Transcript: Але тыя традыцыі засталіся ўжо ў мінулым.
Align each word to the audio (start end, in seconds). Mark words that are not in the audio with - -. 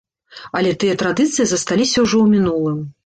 Але 0.61 0.71
тыя 0.83 0.95
традыцыі 1.01 1.47
засталіся 1.51 1.97
ўжо 2.07 2.17
ў 2.23 2.39
мінулым. 2.39 2.81